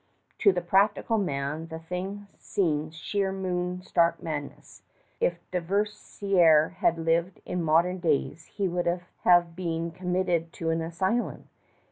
[0.39, 4.81] To the practical man the thing seems sheer moon stark madness.
[5.19, 11.49] If Dauversière had lived in modern days he would have been committed to an asylum.